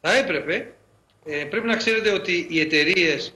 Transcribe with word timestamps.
Θα 0.00 0.16
έπρεπε, 0.16 0.72
ε, 1.24 1.44
πρέπει 1.44 1.66
να 1.66 1.76
ξέρετε 1.76 2.12
ότι 2.12 2.46
οι 2.50 2.60
εταιρείες 2.60 3.34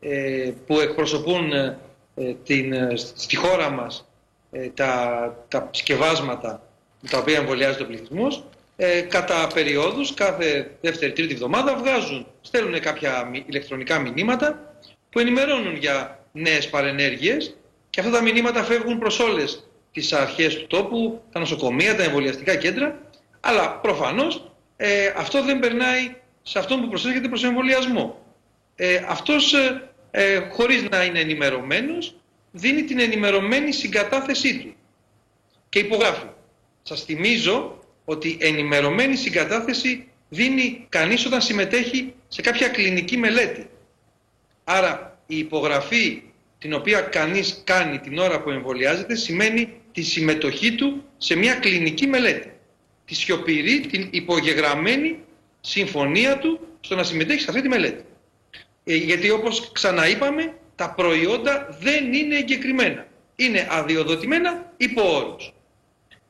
ε, 0.00 0.50
που 0.66 0.80
εκπροσωπούν 0.80 1.52
ε, 1.52 1.78
την, 2.44 2.74
στη 2.96 3.36
χώρα 3.36 3.70
μας 3.70 4.04
τα, 4.74 5.44
τα 5.48 5.68
σκευάσματα 5.72 6.62
τα 7.10 7.18
οποία 7.18 7.36
εμβολιάζεται 7.36 7.82
ο 7.82 7.86
πληθυσμός, 7.86 8.44
κατά 9.08 9.46
περιόδους, 9.54 10.14
κάθε 10.14 10.70
δεύτερη-τρίτη 10.80 11.32
εβδομάδα 11.32 11.76
βγάζουν, 11.76 12.26
στέλνουν 12.40 12.80
κάποια 12.80 13.30
ηλεκτρονικά 13.46 13.98
μηνύματα 13.98 14.74
που 15.10 15.18
ενημερώνουν 15.18 15.76
για 15.76 16.18
νέες 16.32 16.68
παρενέργειες 16.68 17.56
και 17.90 18.00
αυτά 18.00 18.12
τα 18.12 18.22
μηνύματα 18.22 18.62
φεύγουν 18.62 18.98
προς 18.98 19.18
όλες 19.18 19.64
τις 19.92 20.12
αρχές 20.12 20.56
του 20.56 20.66
τόπου, 20.66 21.22
τα 21.32 21.38
νοσοκομεία, 21.38 21.96
τα 21.96 22.02
εμβολιαστικά 22.02 22.56
κέντρα, 22.56 23.00
αλλά 23.40 23.70
προφανώς 23.70 24.49
ε, 24.82 25.12
αυτό 25.16 25.44
δεν 25.44 25.58
περνάει 25.58 26.14
σε 26.42 26.58
αυτόν 26.58 26.80
που 26.80 26.88
προσέρχεται 26.88 27.28
προς 27.28 27.44
εμβολιασμό. 27.44 28.24
Ε, 28.76 29.04
αυτός, 29.08 29.52
ε, 29.54 29.90
ε, 30.10 30.38
χωρίς 30.50 30.82
να 30.82 31.04
είναι 31.04 31.20
ενημερωμένος, 31.20 32.14
δίνει 32.50 32.84
την 32.84 32.98
ενημερωμένη 32.98 33.72
συγκατάθεσή 33.72 34.58
του 34.58 34.74
και 35.68 35.78
υπογράφει. 35.78 36.26
Σας 36.82 37.02
θυμίζω 37.04 37.84
ότι 38.04 38.36
ενημερωμένη 38.40 39.16
συγκατάθεση 39.16 40.08
δίνει 40.28 40.86
κανείς 40.88 41.26
όταν 41.26 41.40
συμμετέχει 41.40 42.14
σε 42.28 42.40
κάποια 42.40 42.68
κλινική 42.68 43.16
μελέτη. 43.16 43.70
Άρα 44.64 45.18
η 45.26 45.38
υπογραφή 45.38 46.22
την 46.58 46.74
οποία 46.74 47.00
κανείς 47.00 47.62
κάνει 47.64 47.98
την 47.98 48.18
ώρα 48.18 48.42
που 48.42 48.50
εμβολιάζεται 48.50 49.14
σημαίνει 49.14 49.72
τη 49.92 50.02
συμμετοχή 50.02 50.74
του 50.74 51.04
σε 51.18 51.34
μια 51.34 51.54
κλινική 51.54 52.06
μελέτη. 52.06 52.52
Τη 53.10 53.16
σιωπηρή, 53.16 53.80
την 53.80 54.08
υπογεγραμμένη 54.10 55.18
συμφωνία 55.60 56.38
του 56.38 56.60
στο 56.80 56.94
να 56.94 57.02
συμμετέχει 57.02 57.40
σε 57.40 57.46
αυτή 57.48 57.62
τη 57.62 57.68
μελέτη. 57.68 58.04
Ε, 58.84 58.94
γιατί 58.94 59.30
όπως 59.30 59.72
ξαναείπαμε, 59.72 60.54
τα 60.74 60.94
προϊόντα 60.94 61.78
δεν 61.80 62.12
είναι 62.12 62.36
εγκεκριμένα. 62.36 63.06
Είναι 63.36 63.66
αδειοδοτημένα 63.70 64.72
υπό 64.76 65.16
όρους. 65.16 65.52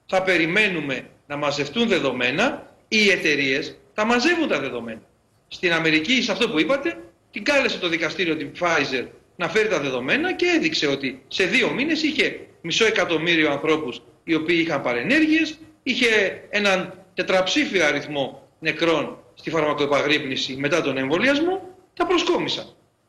Θα 0.06 0.22
περιμένουμε 0.22 1.10
να 1.26 1.36
μαζευτούν 1.36 1.88
δεδομένα, 1.88 2.74
οι 2.88 3.10
εταιρείες 3.10 3.78
θα 3.94 4.04
μαζεύουν 4.04 4.48
τα 4.48 4.60
δεδομένα. 4.60 5.02
Στην 5.48 5.72
Αμερική, 5.72 6.22
σε 6.22 6.32
αυτό 6.32 6.50
που 6.50 6.60
είπατε, 6.60 7.04
την 7.30 7.44
κάλεσε 7.44 7.78
το 7.78 7.88
δικαστήριο 7.88 8.36
την 8.36 8.52
Pfizer 8.60 9.06
να 9.36 9.48
φέρει 9.48 9.68
τα 9.68 9.80
δεδομένα 9.80 10.32
και 10.32 10.46
έδειξε 10.46 10.86
ότι 10.86 11.22
σε 11.28 11.44
δύο 11.44 11.70
μήνες 11.70 12.02
είχε 12.02 12.46
μισό 12.60 12.84
εκατομμύριο 12.86 13.50
ανθρώπους 13.50 14.02
οι 14.24 14.34
οποίοι 14.34 14.64
είχαν 14.66 14.82
παρενέργειες, 14.82 15.58
είχε 15.82 16.42
έναν 16.50 17.04
τετραψήφιο 17.14 17.84
αριθμό 17.84 18.48
νεκρών 18.58 19.18
στη 19.34 19.50
φαρμακοεπαγρύπνηση 19.50 20.56
μετά 20.56 20.82
τον 20.82 20.96
εμβολιασμό, 20.96 21.68
τα 21.94 22.06
προσκόμισαν. 22.06 22.66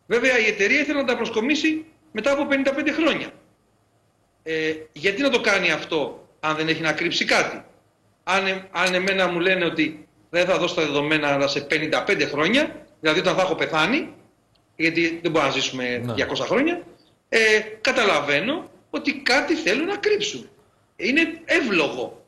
Βέβαια 0.08 0.40
η 0.40 0.46
εταιρεία 0.46 0.80
ήθελε 0.80 1.00
να 1.00 1.06
τα 1.06 1.16
προσκομίσει 1.16 1.86
μετά 2.12 2.32
από 2.32 2.48
55 2.50 2.90
χρόνια. 2.92 3.32
Ε, 4.44 4.74
γιατί 4.92 5.22
να 5.22 5.30
το 5.30 5.42
κάνει 5.42 5.72
αυτό 5.72 6.28
αν 6.40 6.56
δεν 6.56 6.68
έχει 6.68 6.82
να 6.82 6.94
κρύψει 6.94 7.26
κάτι; 7.26 7.64
Αν, 8.24 8.48
ε, 8.48 8.68
αν 8.72 8.94
εμένα 8.94 9.28
μου 9.28 9.40
λένε 9.40 9.66
ότι 9.66 10.08
δεν 10.30 10.46
θα 10.46 10.58
δώσω 10.58 10.76
τα 10.76 10.82
δεδομένα 10.82 11.28
αλλά 11.34 11.48
σε 11.48 11.68
55 11.70 12.28
χρόνια, 12.32 12.86
δηλαδή 13.00 13.20
όταν 13.20 13.36
θα 13.36 13.42
έχω 13.42 13.56
πεθάνει, 13.56 14.14
γιατί 14.76 15.20
δεν 15.22 15.32
μπορούμε 15.32 15.52
να 15.52 15.60
ζήσουμε 15.60 16.02
200 16.06 16.18
ναι. 16.18 16.26
χρόνια, 16.26 16.84
ε, 17.30 17.40
καταλαβαίνω 17.82 18.70
ότι 18.90 19.14
κάτι 19.14 19.56
θέλουν 19.56 19.86
να 19.86 19.96
κρύψουν. 19.96 20.50
Είναι 20.96 21.42
εύλογο 21.46 22.21